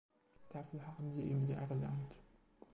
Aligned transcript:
Dafür 0.49 0.81
haben 0.87 1.11
sie 1.13 1.21
ihm 1.21 1.45
sehr 1.45 1.61
gedankt. 1.67 2.15